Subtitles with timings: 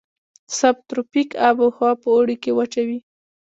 [0.59, 2.99] سب تروپیک آب هوا په اوړي کې وچه وي.